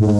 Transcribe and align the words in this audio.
Olá, 0.00 0.10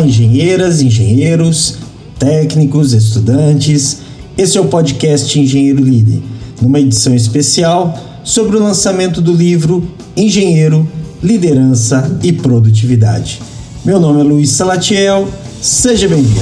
engenheiras, 0.00 0.80
engenheiros, 0.80 1.78
técnicos, 2.16 2.92
estudantes. 2.92 4.02
Esse 4.38 4.56
é 4.56 4.60
o 4.60 4.68
podcast 4.68 5.36
Engenheiro 5.36 5.82
Líder, 5.82 6.22
numa 6.62 6.78
edição 6.78 7.12
especial 7.12 7.98
sobre 8.22 8.56
o 8.56 8.62
lançamento 8.62 9.20
do 9.20 9.32
livro 9.32 9.90
Engenheiro, 10.16 10.88
Liderança 11.20 12.20
e 12.22 12.32
Produtividade. 12.32 13.49
Meu 13.82 13.98
nome 13.98 14.20
é 14.20 14.22
Luiz 14.22 14.50
Salatiel, 14.50 15.26
seja 15.62 16.06
bem-vindo. 16.06 16.38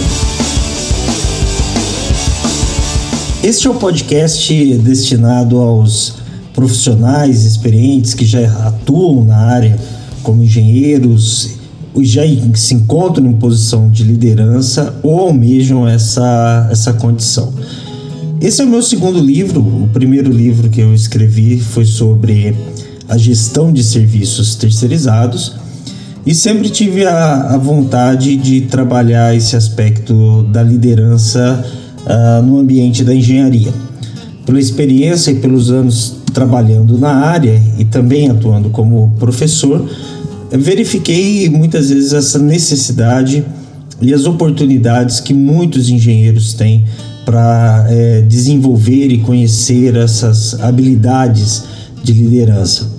Este 3.45 3.69
é 3.69 3.71
o 3.71 3.75
podcast 3.75 4.75
destinado 4.79 5.59
aos 5.59 6.15
profissionais 6.53 7.45
experientes 7.45 8.13
que 8.13 8.27
já 8.27 8.41
atuam 8.67 9.25
na 9.25 9.37
área 9.37 9.79
como 10.25 10.43
engenheiros 10.43 11.59
já 12.01 12.23
se 12.55 12.75
encontram 12.75 13.27
em 13.27 13.35
posição 13.35 13.89
de 13.89 14.03
liderança 14.03 14.99
ou 15.03 15.21
almejam 15.21 15.87
essa, 15.87 16.69
essa 16.73 16.93
condição. 16.93 17.53
Esse 18.41 18.63
é 18.63 18.65
o 18.65 18.69
meu 18.69 18.83
segundo 18.83 19.21
livro. 19.21 19.61
O 19.61 19.89
primeiro 19.93 20.33
livro 20.33 20.71
que 20.71 20.81
eu 20.81 20.93
escrevi 20.93 21.61
foi 21.61 21.85
sobre 21.85 22.57
a 23.09 23.17
gestão 23.17 23.73
de 23.73 23.85
serviços 23.85 24.57
terceirizados 24.57 25.68
e 26.29 26.35
sempre 26.35 26.69
tive 26.69 27.07
a, 27.07 27.55
a 27.55 27.57
vontade 27.57 28.37
de 28.37 28.61
trabalhar 28.61 29.35
esse 29.35 29.57
aspecto 29.57 30.43
da 30.53 30.63
liderança 30.63 31.65
uh, 32.05 32.43
no 32.43 32.59
ambiente 32.59 33.03
da 33.03 33.15
engenharia. 33.15 33.73
Pela 34.45 34.61
experiência 34.61 35.31
e 35.31 35.37
pelos 35.37 35.71
anos 35.71 36.17
trabalhando 36.35 36.99
na 36.99 37.15
área 37.15 37.59
e 37.79 37.85
também 37.87 38.29
atuando 38.29 38.69
como 38.69 39.15
professor, 39.19 39.89
verifiquei 40.53 41.49
muitas 41.49 41.89
vezes 41.89 42.13
essa 42.13 42.39
necessidade 42.39 43.43
e 43.99 44.13
as 44.13 44.27
oportunidades 44.27 45.21
que 45.21 45.33
muitos 45.33 45.89
engenheiros 45.89 46.53
têm 46.53 46.85
para 47.25 47.87
é, 47.89 48.21
desenvolver 48.21 49.07
e 49.07 49.17
conhecer 49.21 49.97
essas 49.97 50.61
habilidades 50.61 51.65
de 52.05 52.13
liderança. 52.13 52.98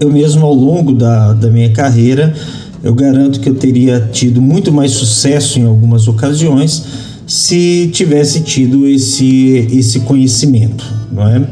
Eu 0.00 0.12
mesmo, 0.12 0.44
ao 0.44 0.54
longo 0.54 0.92
da, 0.92 1.32
da 1.32 1.50
minha 1.50 1.70
carreira, 1.70 2.34
eu 2.82 2.94
garanto 2.94 3.40
que 3.40 3.48
eu 3.48 3.54
teria 3.54 4.08
tido 4.12 4.42
muito 4.42 4.70
mais 4.70 4.92
sucesso 4.92 5.58
em 5.58 5.64
algumas 5.64 6.06
ocasiões 6.06 6.84
se 7.26 7.88
tivesse 7.92 8.40
tido 8.40 8.86
esse, 8.86 9.66
esse 9.72 10.00
conhecimento, 10.00 10.84
não 11.10 11.26
é? 11.26 11.42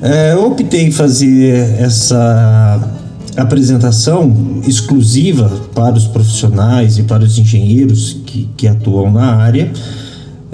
é 0.00 0.32
eu 0.32 0.46
optei 0.46 0.90
fazer 0.92 1.76
essa 1.78 2.88
apresentação 3.36 4.60
exclusiva 4.66 5.50
para 5.74 5.96
os 5.96 6.06
profissionais 6.06 6.98
e 6.98 7.02
para 7.02 7.24
os 7.24 7.38
engenheiros 7.38 8.20
que, 8.26 8.48
que 8.56 8.68
atuam 8.68 9.10
na 9.10 9.34
área, 9.34 9.72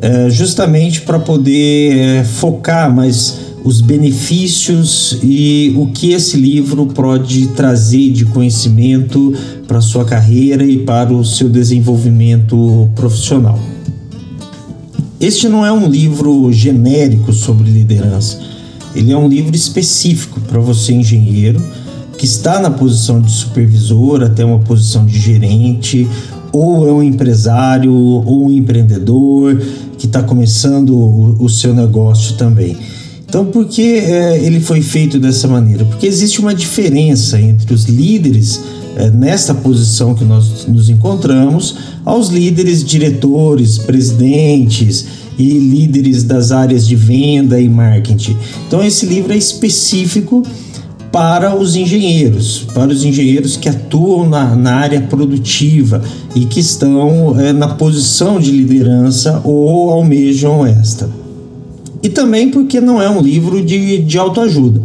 é, 0.01 0.31
justamente 0.31 1.03
para 1.03 1.19
poder 1.19 1.99
é, 1.99 2.25
focar 2.25 2.95
mais 2.95 3.39
os 3.67 3.81
benefícios 3.81 5.19
e 5.25 5.75
o 5.77 5.89
que 5.89 6.13
esse 6.13 6.37
livro 6.37 6.87
pode 6.87 7.49
trazer 7.49 8.13
de 8.13 8.25
conhecimento 8.25 9.35
para 9.67 9.81
sua 9.81 10.05
carreira 10.05 10.65
e 10.65 10.79
para 10.79 11.13
o 11.13 11.25
seu 11.25 11.49
desenvolvimento 11.49 12.89
profissional. 12.95 13.59
Este 15.21 15.49
não 15.49 15.67
é 15.67 15.73
um 15.73 15.89
livro 15.89 16.53
genérico 16.53 17.33
sobre 17.33 17.69
liderança, 17.69 18.39
ele 18.95 19.11
é 19.11 19.19
um 19.19 19.27
livro 19.27 19.57
específico 19.57 20.41
para 20.43 20.61
você, 20.61 20.93
engenheiro 20.93 21.61
que 22.17 22.25
está 22.25 22.61
na 22.61 22.71
posição 22.71 23.21
de 23.21 23.31
supervisor 23.31 24.23
até 24.23 24.45
uma 24.45 24.61
posição 24.61 25.05
de 25.05 25.19
gerente, 25.19 26.09
ou 26.53 26.89
é 26.89 26.93
um 26.93 27.03
empresário 27.03 27.93
ou 27.93 28.47
um 28.47 28.51
empreendedor 28.53 29.61
que 29.99 30.07
está 30.07 30.23
começando 30.23 30.97
o, 31.39 31.49
seu 31.49 31.75
negócio 31.75 32.37
também. 32.37 32.77
Então, 33.37 33.45
por 33.45 33.67
que 33.67 33.97
é, 33.97 34.43
ele 34.43 34.61
foi 34.61 34.81
feito 34.81 35.19
dessa 35.19 35.47
maneira? 35.47 35.85
Porque 35.85 36.07
existe 36.07 36.41
uma 36.41 36.55
diferença 36.55 37.39
entre 37.39 37.75
os 37.75 37.85
líderes 37.85 38.63
é, 38.97 39.11
nesta 39.11 39.55
posição 39.55 40.15
que 40.15 40.25
nós 40.25 40.67
nos 40.67 40.89
encontramos, 40.89 41.77
aos 42.03 42.31
líderes, 42.31 42.83
diretores, 42.83 43.77
presidentes 43.77 45.05
e 45.39 45.51
líderes 45.59 46.23
das 46.23 46.51
áreas 46.51 46.89
de 46.89 46.97
venda 46.97 47.61
e 47.61 47.69
marketing. 47.69 48.39
Então, 48.67 48.83
esse 48.83 49.05
livro 49.05 49.35
é 49.35 49.37
específico 49.37 50.43
para 51.13 51.55
os 51.55 51.77
engenheiros, 51.77 52.67
para 52.73 52.91
os 52.91 53.05
engenheiros 53.05 53.59
que 53.59 53.69
atuam 53.69 54.27
na, 54.27 54.57
na 54.57 54.77
área 54.77 55.03
produtiva 55.03 56.01
e 56.35 56.47
que 56.47 56.61
estão 56.61 57.39
é, 57.39 57.53
na 57.53 57.69
posição 57.69 58.41
de 58.41 58.51
liderança 58.51 59.43
ou 59.45 59.91
almejam 59.91 60.65
esta. 60.65 61.26
E 62.07 62.09
também 62.09 62.49
porque 62.53 62.81
não 62.81 63.03
é 63.03 63.11
um 63.11 63.21
livro 63.21 63.61
de, 63.61 63.99
de 63.99 64.17
autoajuda. 64.17 64.81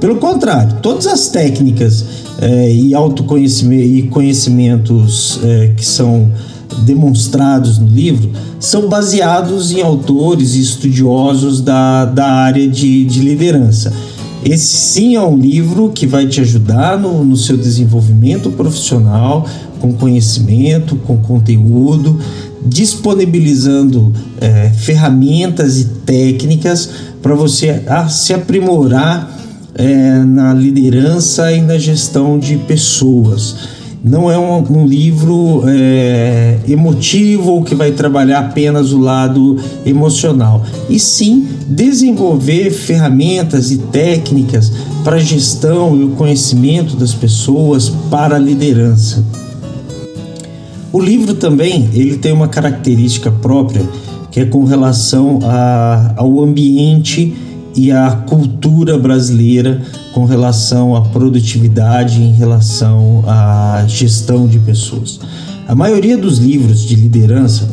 Pelo 0.00 0.16
contrário, 0.16 0.78
todas 0.82 1.06
as 1.06 1.28
técnicas 1.28 2.04
é, 2.40 2.74
e 2.74 2.92
autoconhecimento 2.92 3.84
e 3.84 4.02
conhecimentos 4.08 5.38
é, 5.44 5.74
que 5.76 5.86
são 5.86 6.28
demonstrados 6.78 7.78
no 7.78 7.86
livro 7.86 8.32
são 8.58 8.88
baseados 8.88 9.70
em 9.70 9.80
autores 9.80 10.56
e 10.56 10.60
estudiosos 10.60 11.60
da, 11.60 12.04
da 12.04 12.26
área 12.26 12.66
de, 12.66 13.04
de 13.04 13.20
liderança. 13.20 13.92
Esse 14.44 14.76
sim 14.76 15.14
é 15.14 15.22
um 15.22 15.36
livro 15.36 15.92
que 15.94 16.04
vai 16.04 16.26
te 16.26 16.40
ajudar 16.40 16.98
no, 16.98 17.24
no 17.24 17.36
seu 17.36 17.56
desenvolvimento 17.56 18.50
profissional, 18.50 19.46
com 19.80 19.92
conhecimento, 19.92 20.96
com 20.96 21.16
conteúdo, 21.18 22.18
disponibilizando 22.64 24.12
é, 24.40 24.70
ferramentas 24.70 25.78
e 25.80 25.84
técnicas 26.04 26.90
para 27.22 27.34
você 27.34 27.82
se 28.08 28.32
aprimorar 28.32 29.30
é, 29.74 30.18
na 30.24 30.54
liderança 30.54 31.52
e 31.52 31.60
na 31.60 31.78
gestão 31.78 32.38
de 32.38 32.56
pessoas 32.56 33.76
não 34.06 34.30
é 34.30 34.38
um, 34.38 34.82
um 34.82 34.86
livro 34.86 35.64
é, 35.66 36.58
emotivo 36.68 37.64
que 37.64 37.74
vai 37.74 37.90
trabalhar 37.90 38.38
apenas 38.38 38.92
o 38.92 39.00
lado 39.00 39.56
emocional, 39.84 40.64
e 40.88 40.96
sim 41.00 41.48
desenvolver 41.66 42.70
ferramentas 42.70 43.72
e 43.72 43.78
técnicas 43.78 44.70
para 45.02 45.16
a 45.16 45.18
gestão 45.18 45.96
e 45.96 46.04
o 46.04 46.10
conhecimento 46.10 46.94
das 46.94 47.12
pessoas 47.14 47.88
para 48.08 48.36
a 48.36 48.38
liderança. 48.38 49.24
O 50.96 51.00
livro 51.02 51.34
também 51.34 51.90
ele 51.92 52.16
tem 52.16 52.32
uma 52.32 52.48
característica 52.48 53.30
própria 53.30 53.86
que 54.30 54.40
é 54.40 54.46
com 54.46 54.64
relação 54.64 55.40
a, 55.42 56.14
ao 56.16 56.42
ambiente 56.42 57.36
e 57.76 57.92
a 57.92 58.12
cultura 58.12 58.96
brasileira 58.96 59.82
com 60.14 60.24
relação 60.24 60.96
à 60.96 61.02
produtividade, 61.02 62.22
em 62.22 62.32
relação 62.32 63.22
à 63.26 63.84
gestão 63.86 64.46
de 64.46 64.58
pessoas. 64.58 65.20
A 65.68 65.74
maioria 65.74 66.16
dos 66.16 66.38
livros 66.38 66.80
de 66.80 66.96
liderança, 66.96 67.68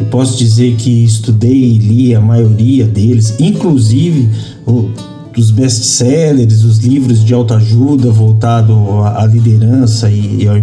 eu 0.00 0.06
posso 0.06 0.36
dizer 0.36 0.74
que 0.74 1.04
estudei 1.04 1.76
e 1.76 1.78
li 1.78 2.14
a 2.16 2.20
maioria 2.20 2.84
deles, 2.84 3.36
inclusive 3.38 4.28
o, 4.66 4.90
dos 5.36 5.50
best-sellers, 5.50 6.64
os 6.64 6.78
livros 6.78 7.22
de 7.22 7.34
autoajuda 7.34 8.10
voltado 8.10 8.74
à 9.02 9.26
liderança 9.26 10.10
e 10.10 10.48
ao 10.48 10.56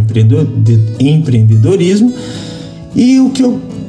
empreendedorismo. 1.00 2.12
E 2.96 3.20
o 3.20 3.30
que 3.30 3.44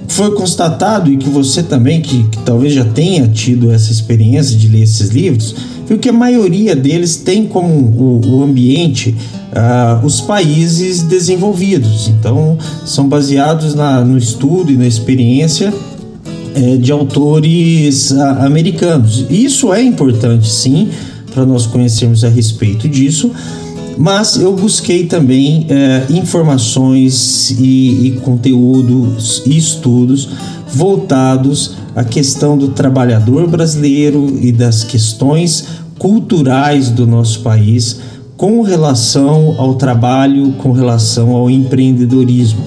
foi 0.09 0.33
constatado 0.33 1.11
e 1.11 1.17
que 1.17 1.29
você 1.29 1.63
também, 1.63 2.03
que, 2.03 2.25
que, 2.25 2.39
talvez 2.39 2.75
já 2.75 2.85
tenha 2.85 3.27
tido 3.27 3.73
essa 3.73 3.91
experiência 3.91 4.57
de 4.59 4.69
ler 4.69 4.83
esses 4.83 5.09
livros, 5.09 5.57
viu 5.89 5.99
que 5.99 6.11
a 6.11 6.13
maioria 6.13 6.77
deles 6.77 7.17
tem 7.17 7.47
como 7.47 7.73
o, 7.73 8.21
o 8.27 8.43
ambiente 8.43 9.15
uh, 9.55 10.05
os 10.05 10.21
países 10.21 11.03
desenvolvidos. 11.03 12.09
Então, 12.09 12.59
são 12.85 13.09
baseados 13.09 13.75
na, 13.75 14.05
no 14.05 14.19
estudo 14.19 14.71
e 14.71 14.77
na 14.77 14.87
experiência 14.87 15.73
é, 16.55 16.77
de 16.77 16.93
autores 16.93 18.11
uh, 18.11 18.23
americanos. 18.41 19.27
Isso 19.29 19.73
é 19.73 19.83
importante, 19.83 20.49
sim, 20.51 20.89
para 21.33 21.45
nós 21.45 21.67
conhecermos 21.67 22.25
a 22.25 22.29
respeito 22.29 22.89
disso 22.89 23.31
mas 23.97 24.37
eu 24.37 24.55
busquei 24.55 25.07
também 25.07 25.67
é, 25.69 26.07
informações 26.11 27.51
e, 27.53 28.09
e 28.09 28.21
conteúdos 28.23 29.43
e 29.47 29.57
estudos 29.57 30.29
voltados 30.73 31.77
à 31.95 32.03
questão 32.03 32.59
do 32.59 32.69
trabalhador 32.69 33.47
brasileiro 33.47 34.37
e 34.41 34.51
das 34.51 34.83
questões 34.83 35.67
culturais 35.99 36.91
do 36.91 37.07
nosso 37.07 37.41
país 37.41 38.01
com 38.37 38.63
relação 38.63 39.55
ao 39.59 39.77
trabalho, 39.77 40.53
com 40.55 40.73
relação 40.73 41.31
ao 41.31 41.49
empreendedorismo. 41.49 42.65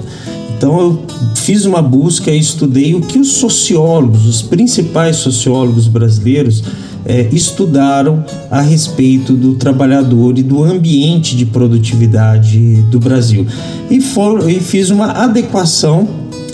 Então 0.58 0.80
eu 0.80 1.06
fiz 1.36 1.66
uma 1.66 1.84
busca 1.84 2.32
e 2.32 2.40
estudei 2.40 2.96
o 2.96 3.02
que 3.02 3.20
os 3.20 3.34
sociólogos, 3.34 4.26
os 4.26 4.42
principais 4.42 5.18
sociólogos 5.18 5.88
brasileiros, 5.88 6.64
é, 7.06 7.30
estudaram 7.32 8.26
a 8.50 8.60
respeito 8.60 9.34
do 9.34 9.54
trabalhador 9.54 10.38
e 10.38 10.44
do 10.44 10.64
ambiente 10.64 11.38
de 11.38 11.46
produtividade 11.46 12.82
do 12.90 13.00
Brasil. 13.00 13.46
E, 13.90 14.02
for, 14.02 14.50
e 14.50 14.60
fiz 14.60 14.90
uma 14.90 15.12
adequação 15.12 16.08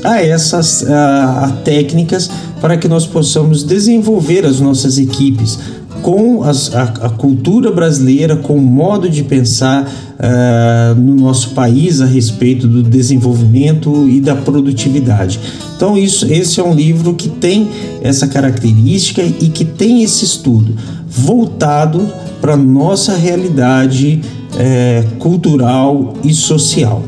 a 0.04 0.22
essas 0.22 0.86
a, 0.88 1.46
a 1.46 1.50
técnicas 1.64 2.30
para 2.60 2.78
que 2.78 2.88
nós 2.88 3.08
possamos 3.08 3.64
desenvolver 3.64 4.46
as 4.46 4.60
nossas 4.60 4.98
equipes, 4.98 5.58
com 6.04 6.44
as, 6.44 6.76
a, 6.76 6.84
a, 6.84 7.10
cultura 7.10 7.72
brasileira, 7.72 8.36
com 8.36 8.58
o 8.58 8.62
modo 8.62 9.10
de 9.10 9.24
pensar 9.24 9.84
uh, 9.86 11.00
no 11.00 11.16
nosso 11.16 11.52
país 11.52 12.02
a 12.02 12.06
respeito 12.06 12.68
do 12.68 12.84
desenvolvimento 12.84 14.08
e 14.10 14.20
da 14.20 14.36
produtividade. 14.36 15.40
Então, 15.76 15.98
isso, 15.98 16.32
esse 16.32 16.60
é 16.60 16.64
um 16.64 16.74
livro 16.74 17.14
que 17.16 17.30
tem 17.30 17.70
essa 18.02 18.28
característica 18.28 19.24
e 19.24 19.48
que 19.48 19.64
tem 19.64 20.04
esse 20.04 20.26
estudo 20.26 20.76
voltado 21.08 22.06
para 22.42 22.54
a 22.54 22.58
nossa 22.58 23.16
realidade 23.16 24.22
uh, 24.54 25.16
cultural 25.16 26.16
e 26.22 26.34
social. 26.34 27.02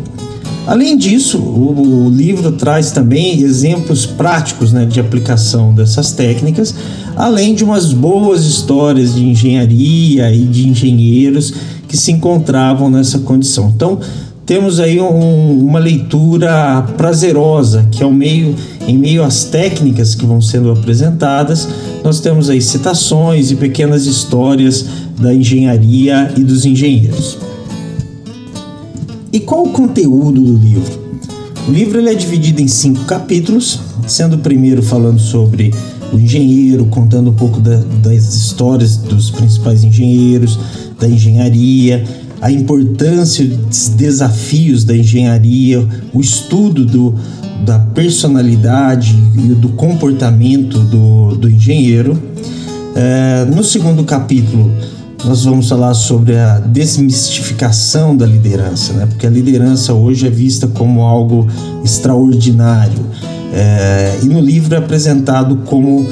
Além 0.67 0.97
disso, 0.97 1.37
o, 1.37 2.07
o, 2.07 2.09
livro 2.09 2.51
traz 2.53 2.91
também 2.91 3.41
exemplos 3.41 4.05
práticos 4.05 4.73
né, 4.73 4.85
de 4.85 4.99
aplicação 4.99 5.73
dessas 5.73 6.11
técnicas, 6.11 6.73
além 7.15 7.53
de 7.53 7.63
umas 7.63 7.93
boas 7.93 8.45
histórias 8.45 9.13
de 9.13 9.23
engenharia 9.23 10.33
e 10.33 10.43
de 10.45 10.67
engenheiros 10.67 11.53
que 11.87 11.95
se 11.95 12.11
encontravam 12.11 12.89
nessa 12.89 13.19
condição. 13.19 13.71
Então, 13.75 13.99
temos 14.43 14.79
aí 14.79 14.99
um, 14.99 15.65
uma 15.65 15.79
leitura 15.79 16.83
prazerosa, 16.97 17.87
que 17.91 18.01
é 18.01 18.05
o 18.05 18.13
meio, 18.13 18.55
em 18.87 18.97
meio 18.97 19.23
às 19.23 19.43
técnicas 19.43 20.15
que 20.15 20.25
vão 20.25 20.41
sendo 20.41 20.71
apresentadas, 20.71 21.67
nós 22.03 22.19
temos 22.19 22.49
aí 22.49 22.61
citações 22.61 23.51
e 23.51 23.55
pequenas 23.55 24.05
histórias 24.05 24.85
da 25.19 25.33
engenharia 25.33 26.31
e 26.37 26.41
dos 26.41 26.65
engenheiros. 26.65 27.37
E 29.35 29.41
qual 29.41 29.63
o 29.63 29.69
conteúdo 29.69 30.39
do 30.39 30.55
livro? 30.55 30.97
O 31.67 31.71
livro 31.73 31.99
ele 31.99 32.09
é 32.09 32.13
dividido 32.13 32.61
em 32.61 32.69
cinco 32.69 33.03
capítulos, 33.03 33.81
sendo 34.07 34.37
o 34.37 34.39
primeiro 34.39 34.81
falando 34.81 35.19
sobre 35.19 35.73
o 36.13 36.17
engenheiro, 36.17 36.85
contando 36.85 37.31
um 37.31 37.33
pouco 37.33 37.59
da, 37.59 37.75
das 38.01 38.33
histórias 38.33 38.95
dos 38.95 39.29
principais 39.29 39.83
engenheiros, 39.83 40.57
da 40.97 41.09
engenharia, 41.09 42.01
a 42.39 42.49
importância 42.49 43.45
dos 43.45 43.89
desafios 43.89 44.85
da 44.85 44.95
engenharia, 44.95 45.85
o 46.13 46.21
estudo 46.21 46.85
do, 46.85 47.13
da 47.65 47.77
personalidade 47.77 49.13
e 49.35 49.53
do 49.53 49.67
comportamento 49.67 50.79
do, 50.79 51.35
do 51.35 51.49
engenheiro. 51.49 52.17
É, 52.95 53.43
no 53.53 53.65
segundo 53.65 54.05
capítulo, 54.05 54.71
nós 55.25 55.43
vamos 55.43 55.67
falar 55.67 55.93
sobre 55.95 56.37
a 56.37 56.59
desmistificação 56.59 58.15
da 58.15 58.27
liderança, 58.27 58.93
né? 58.93 59.07
porque 59.07 59.25
a 59.25 59.29
liderança 59.29 59.91
hoje 59.91 60.27
é 60.27 60.29
vista 60.29 60.67
como 60.67 61.01
algo 61.01 61.47
extraordinário. 61.83 63.03
É, 63.51 64.19
e 64.21 64.25
no 64.27 64.39
livro 64.39 64.75
é 64.75 64.77
apresentado 64.77 65.57
como 65.65 66.05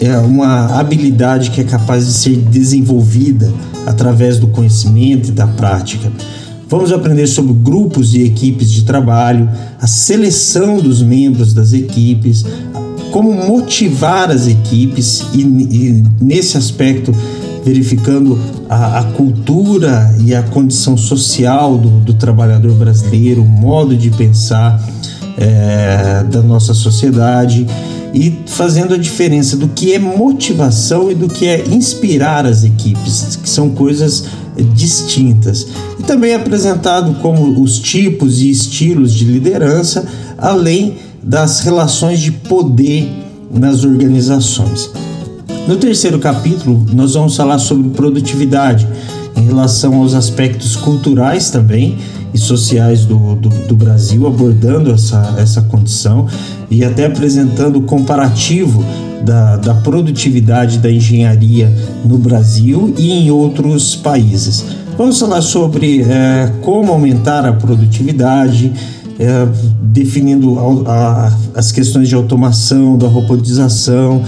é, 0.00 0.16
uma 0.18 0.78
habilidade 0.78 1.50
que 1.50 1.60
é 1.60 1.64
capaz 1.64 2.06
de 2.06 2.12
ser 2.12 2.36
desenvolvida 2.36 3.52
através 3.86 4.38
do 4.38 4.46
conhecimento 4.46 5.28
e 5.28 5.32
da 5.32 5.48
prática. 5.48 6.12
Vamos 6.68 6.92
aprender 6.92 7.26
sobre 7.26 7.52
grupos 7.54 8.14
e 8.14 8.22
equipes 8.22 8.70
de 8.70 8.84
trabalho, 8.84 9.50
a 9.80 9.86
seleção 9.86 10.78
dos 10.78 11.02
membros 11.02 11.52
das 11.52 11.72
equipes, 11.72 12.44
como 13.10 13.32
motivar 13.32 14.30
as 14.30 14.46
equipes 14.46 15.24
e, 15.32 15.42
e 15.42 16.04
nesse 16.20 16.56
aspecto 16.56 17.12
verificando 17.64 18.38
a, 18.68 19.00
a, 19.00 19.04
cultura 19.04 20.14
e 20.20 20.34
a 20.34 20.42
condição 20.42 20.96
social 20.96 21.78
do, 21.78 22.00
do 22.00 22.14
trabalhador 22.14 22.74
brasileiro, 22.74 23.42
o 23.42 23.46
modo 23.46 23.96
de 23.96 24.10
pensar 24.10 24.80
é, 25.38 26.24
da 26.30 26.42
nossa 26.42 26.74
sociedade 26.74 27.66
e 28.12 28.32
fazendo 28.46 28.94
a 28.94 28.96
diferença 28.96 29.56
do 29.56 29.68
que 29.68 29.92
é 29.92 29.98
motivação 29.98 31.10
e 31.10 31.14
do 31.14 31.26
que 31.26 31.46
é 31.46 31.64
inspirar 31.68 32.46
as 32.46 32.62
equipes, 32.62 33.36
que 33.42 33.48
são 33.48 33.70
coisas 33.70 34.26
distintas. 34.74 35.66
E 35.98 36.02
também 36.04 36.30
é 36.30 36.36
apresentado 36.36 37.14
como 37.20 37.60
os 37.60 37.80
tipos 37.80 38.40
e 38.40 38.50
estilos 38.50 39.12
de 39.12 39.24
liderança, 39.24 40.06
além 40.38 40.96
das 41.20 41.60
relações 41.60 42.20
de 42.20 42.30
poder 42.30 43.10
nas 43.50 43.84
organizações. 43.84 44.90
No 45.66 45.76
terceiro 45.76 46.18
capítulo, 46.18 46.84
nós 46.92 47.14
vamos 47.14 47.34
falar 47.36 47.58
sobre 47.58 47.88
produtividade 47.88 48.86
em 49.34 49.46
relação 49.46 49.94
aos 49.94 50.12
aspectos 50.12 50.76
culturais 50.76 51.48
também 51.48 51.96
e 52.34 52.38
sociais 52.38 53.06
do, 53.06 53.34
do, 53.34 53.48
do, 53.48 53.74
Brasil, 53.74 54.26
abordando 54.26 54.92
essa, 54.92 55.34
essa 55.38 55.62
condição 55.62 56.26
e 56.70 56.84
até 56.84 57.06
apresentando 57.06 57.78
o 57.78 57.82
comparativo 57.82 58.84
da, 59.24 59.56
da 59.56 59.74
produtividade 59.74 60.78
da 60.78 60.92
engenharia 60.92 61.74
no 62.04 62.18
Brasil 62.18 62.94
e 62.98 63.10
em 63.10 63.30
outros 63.30 63.96
países. 63.96 64.66
Vamos 64.98 65.18
falar 65.18 65.40
sobre 65.40 66.02
é, 66.02 66.52
como 66.60 66.92
aumentar 66.92 67.46
a 67.46 67.54
produtividade, 67.54 68.70
é, 69.18 69.48
definindo 69.80 70.58
a, 70.58 70.92
a, 70.92 71.32
as 71.54 71.72
questões 71.72 72.06
de 72.06 72.14
automação, 72.14 72.98
da 72.98 73.08
robotização, 73.08 74.22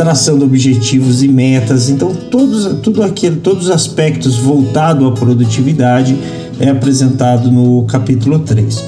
traçando 0.00 0.46
objetivos 0.46 1.22
e 1.22 1.28
metas. 1.28 1.90
Então, 1.90 2.14
todos, 2.14 2.80
tudo 2.80 3.02
aquilo, 3.02 3.36
todos 3.36 3.64
os 3.64 3.70
aspectos 3.70 4.38
voltados 4.38 5.06
à 5.06 5.10
produtividade 5.10 6.16
é 6.58 6.70
apresentado 6.70 7.52
no 7.52 7.84
capítulo 7.84 8.38
3. 8.38 8.82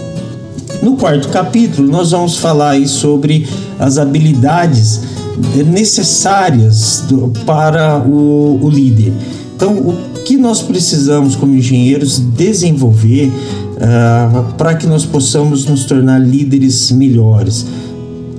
No 0.83 0.97
quarto 0.97 1.29
capítulo, 1.29 1.87
nós 1.87 2.13
vamos 2.13 2.39
falar 2.39 2.83
sobre 2.87 3.47
as 3.79 3.99
habilidades 3.99 5.03
necessárias 5.67 7.05
do, 7.07 7.31
para 7.45 7.99
o, 7.99 8.59
o 8.63 8.71
líder. 8.71 9.13
Então, 9.55 9.75
o 9.75 9.95
que 10.25 10.39
nós 10.39 10.63
precisamos 10.63 11.37
como 11.37 11.55
engenheiros 11.55 12.21
desenvolver 12.21 13.27
uh, 13.27 14.55
para 14.55 14.77
que 14.77 14.87
nós 14.87 15.05
possamos 15.05 15.67
nos 15.67 15.85
tornar 15.85 16.19
líderes 16.21 16.91
melhores? 16.91 17.67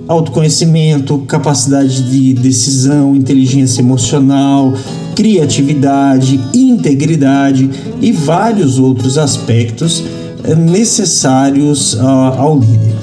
Autoconhecimento, 0.08 1.20
capacidade 1.20 2.10
de 2.10 2.34
decisão, 2.34 3.16
inteligência 3.16 3.82
emocional, 3.82 4.74
criatividade, 5.16 6.40
integridade 6.54 7.70
e 8.02 8.12
vários 8.12 8.80
outros 8.80 9.18
aspectos 9.18 10.04
eh, 10.44 10.56
necessários 10.56 11.94
uh, 11.94 12.00
ao 12.38 12.60
líder. 12.60 12.96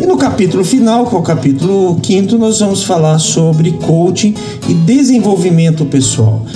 E 0.00 0.06
no 0.06 0.16
capítulo 0.16 0.64
final, 0.64 1.06
que 1.06 1.14
é 1.14 1.18
o 1.18 1.22
capítulo 1.22 1.96
quinto, 1.96 2.38
nós 2.38 2.58
vamos 2.58 2.82
falar 2.82 3.18
sobre 3.18 3.72
coaching 3.72 4.34
e 4.68 4.72
desenvolvimento 4.72 5.84
pessoal. 5.84 6.46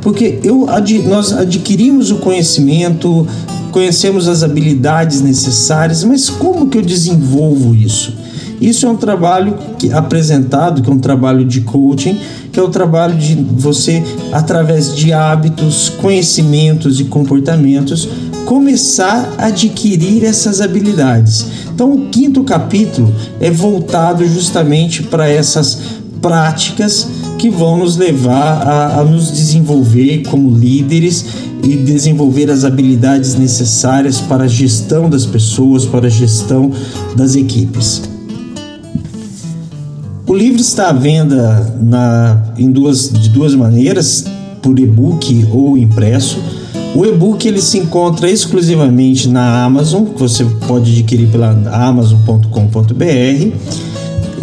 Porque 0.00 0.38
eu, 0.42 0.66
nós 1.06 1.32
adquirimos 1.32 2.10
o 2.10 2.16
conhecimento, 2.16 3.26
conhecemos 3.70 4.26
as 4.26 4.42
habilidades 4.42 5.20
necessárias, 5.20 6.02
mas 6.04 6.30
como 6.30 6.68
que 6.68 6.78
eu 6.78 6.82
desenvolvo 6.82 7.74
isso? 7.74 8.14
Isso 8.64 8.86
é 8.86 8.88
um 8.88 8.96
trabalho 8.96 9.58
que, 9.78 9.92
apresentado, 9.92 10.80
que 10.80 10.88
é 10.88 10.92
um 10.92 10.98
trabalho 10.98 11.44
de 11.44 11.60
coaching, 11.60 12.18
que 12.50 12.58
é 12.58 12.62
o 12.62 12.70
trabalho 12.70 13.14
de 13.14 13.34
você, 13.34 14.02
através 14.32 14.96
de 14.96 15.12
hábitos, 15.12 15.90
conhecimentos 15.90 16.98
e 16.98 17.04
comportamentos, 17.04 18.08
começar 18.46 19.34
a 19.36 19.46
adquirir 19.46 20.24
essas 20.24 20.62
habilidades. 20.62 21.44
Então, 21.74 21.92
o 21.92 22.08
quinto 22.08 22.42
capítulo 22.42 23.12
é 23.38 23.50
voltado 23.50 24.26
justamente 24.26 25.02
para 25.02 25.28
essas 25.28 25.80
práticas 26.22 27.06
que 27.38 27.50
vão 27.50 27.76
nos 27.76 27.98
levar 27.98 28.66
a, 28.66 29.00
a, 29.00 29.04
nos 29.04 29.30
desenvolver 29.30 30.22
como 30.30 30.56
líderes 30.56 31.26
e 31.62 31.76
desenvolver 31.76 32.50
as 32.50 32.64
habilidades 32.64 33.34
necessárias 33.34 34.22
para 34.22 34.44
a 34.44 34.48
gestão 34.48 35.10
das 35.10 35.26
pessoas, 35.26 35.84
para 35.84 36.06
a 36.06 36.10
gestão 36.10 36.70
das 37.14 37.36
equipes. 37.36 38.13
O 40.34 40.36
livro 40.36 40.60
está 40.60 40.88
à 40.88 40.92
venda 40.92 41.72
na, 41.80 42.42
em 42.58 42.68
duas, 42.68 43.08
de 43.08 43.28
duas 43.28 43.54
maneiras, 43.54 44.24
por 44.60 44.76
e-book 44.80 45.46
ou 45.52 45.78
impresso. 45.78 46.42
O 46.92 47.06
e-book 47.06 47.46
ele 47.46 47.62
se 47.62 47.78
encontra 47.78 48.28
exclusivamente 48.28 49.28
na 49.28 49.62
Amazon, 49.62 50.06
que 50.06 50.18
você 50.18 50.44
pode 50.66 50.90
adquirir 50.90 51.28
pela 51.28 51.50
amazon.com.br. 51.72 53.52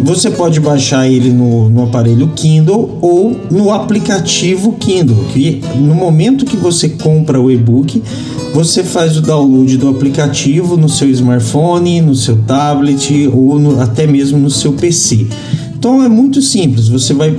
Você 0.00 0.30
pode 0.30 0.60
baixar 0.60 1.06
ele 1.06 1.28
no, 1.28 1.68
no 1.68 1.82
aparelho 1.82 2.28
Kindle 2.34 2.98
ou 3.02 3.38
no 3.50 3.70
aplicativo 3.70 4.72
Kindle, 4.72 5.26
que 5.34 5.60
no 5.76 5.94
momento 5.94 6.46
que 6.46 6.56
você 6.56 6.88
compra 6.88 7.38
o 7.38 7.50
e-book, 7.50 8.02
você 8.54 8.82
faz 8.82 9.18
o 9.18 9.20
download 9.20 9.76
do 9.76 9.88
aplicativo 9.88 10.76
no 10.76 10.88
seu 10.88 11.10
smartphone, 11.10 12.00
no 12.00 12.14
seu 12.14 12.36
tablet 12.46 13.28
ou 13.32 13.58
no, 13.58 13.78
até 13.78 14.06
mesmo 14.06 14.38
no 14.38 14.50
seu 14.50 14.72
PC. 14.72 15.26
Então 15.82 16.00
é 16.00 16.08
muito 16.08 16.40
simples, 16.40 16.86
você 16.86 17.12
vai 17.12 17.36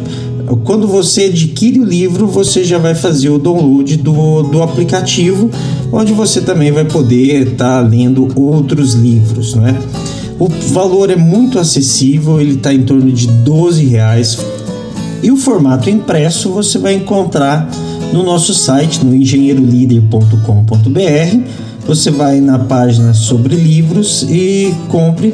quando 0.65 0.85
você 0.85 1.27
adquire 1.27 1.79
o 1.79 1.85
livro, 1.85 2.27
você 2.27 2.65
já 2.65 2.77
vai 2.77 2.93
fazer 2.93 3.29
o 3.29 3.39
download 3.39 3.95
do, 3.95 4.43
do 4.43 4.61
aplicativo, 4.61 5.49
onde 5.89 6.11
você 6.11 6.41
também 6.41 6.69
vai 6.69 6.83
poder 6.83 7.53
estar 7.53 7.81
tá 7.81 7.87
lendo 7.87 8.27
outros 8.35 8.95
livros, 8.95 9.55
não 9.55 9.65
é? 9.65 9.73
O 10.37 10.49
valor 10.73 11.09
é 11.09 11.15
muito 11.15 11.57
acessível, 11.57 12.41
ele 12.41 12.55
está 12.55 12.73
em 12.73 12.83
torno 12.83 13.09
de 13.13 13.27
12 13.27 13.85
reais. 13.85 14.37
E 15.23 15.31
o 15.31 15.37
formato 15.37 15.89
impresso 15.89 16.49
você 16.49 16.77
vai 16.77 16.95
encontrar 16.95 17.71
no 18.11 18.23
nosso 18.23 18.53
site, 18.53 19.05
no 19.05 19.15
engenheirolider.com.br. 19.15 21.37
Você 21.87 22.11
vai 22.11 22.41
na 22.41 22.59
página 22.59 23.13
sobre 23.13 23.55
livros 23.55 24.27
e 24.29 24.73
compre. 24.89 25.33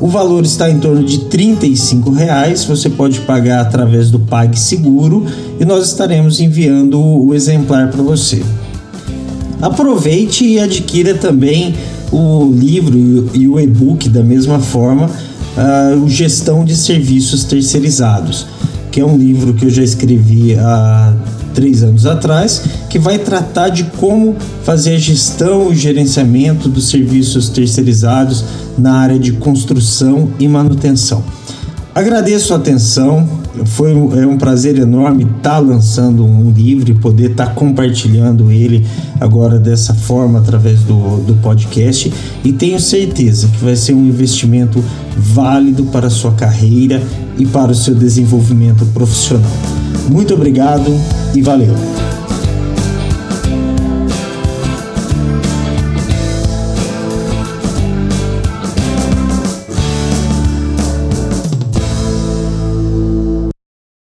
O 0.00 0.08
valor 0.08 0.44
está 0.44 0.70
em 0.70 0.78
torno 0.78 1.04
de 1.04 1.18
R$ 1.18 1.58
reais. 2.16 2.64
Você 2.64 2.88
pode 2.88 3.20
pagar 3.20 3.60
através 3.60 4.10
do 4.10 4.18
PagSeguro 4.18 5.26
e 5.60 5.64
nós 5.64 5.88
estaremos 5.88 6.40
enviando 6.40 6.98
o 6.98 7.34
exemplar 7.34 7.90
para 7.90 8.02
você. 8.02 8.42
Aproveite 9.60 10.44
e 10.44 10.58
adquira 10.58 11.14
também 11.14 11.74
o 12.10 12.50
livro 12.50 13.30
e 13.34 13.46
o 13.46 13.60
e-book 13.60 14.08
da 14.08 14.22
mesma 14.22 14.58
forma, 14.58 15.06
uh, 15.06 16.02
o 16.02 16.08
Gestão 16.08 16.64
de 16.64 16.74
Serviços 16.74 17.44
Terceirizados, 17.44 18.46
que 18.90 19.00
é 19.00 19.04
um 19.04 19.18
livro 19.18 19.52
que 19.52 19.66
eu 19.66 19.70
já 19.70 19.82
escrevi 19.82 20.56
há 20.56 21.14
três 21.54 21.82
anos 21.82 22.06
atrás, 22.06 22.62
que 22.88 22.98
vai 22.98 23.18
tratar 23.18 23.68
de 23.68 23.84
como 23.84 24.36
fazer 24.64 24.94
a 24.94 24.98
gestão 24.98 25.72
e 25.72 25.76
gerenciamento 25.76 26.68
dos 26.68 26.88
serviços 26.88 27.48
terceirizados 27.48 28.44
na 28.78 28.94
área 28.94 29.18
de 29.18 29.32
construção 29.32 30.30
e 30.38 30.48
manutenção. 30.48 31.22
Agradeço 31.94 32.54
a 32.54 32.56
atenção, 32.56 33.28
foi 33.64 33.90
é 33.90 34.26
um 34.26 34.38
prazer 34.38 34.78
enorme 34.78 35.24
estar 35.24 35.50
tá 35.50 35.58
lançando 35.58 36.24
um 36.24 36.50
livro 36.50 36.90
e 36.90 36.94
poder 36.94 37.32
estar 37.32 37.46
tá 37.46 37.52
compartilhando 37.52 38.50
ele 38.50 38.86
agora 39.20 39.58
dessa 39.58 39.92
forma 39.92 40.38
através 40.38 40.80
do, 40.82 41.18
do 41.18 41.34
podcast 41.42 42.12
e 42.44 42.52
tenho 42.52 42.78
certeza 42.78 43.48
que 43.48 43.64
vai 43.64 43.74
ser 43.74 43.92
um 43.92 44.06
investimento 44.06 44.82
válido 45.16 45.84
para 45.86 46.06
a 46.06 46.10
sua 46.10 46.32
carreira 46.32 47.02
e 47.36 47.44
para 47.44 47.72
o 47.72 47.74
seu 47.74 47.94
desenvolvimento 47.94 48.86
profissional. 48.86 49.79
Muito 50.10 50.34
obrigado 50.34 50.90
e 51.34 51.40
valeu! 51.40 51.72